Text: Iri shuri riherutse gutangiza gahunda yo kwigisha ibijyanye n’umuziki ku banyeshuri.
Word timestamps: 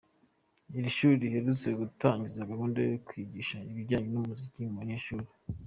Iri 0.77 0.89
shuri 0.95 1.21
riherutse 1.23 1.69
gutangiza 1.79 2.49
gahunda 2.51 2.77
yo 2.91 2.97
kwigisha 3.07 3.57
ibijyanye 3.69 4.09
n’umuziki 4.11 4.59
ku 4.65 4.73
banyeshuri. 4.79 5.27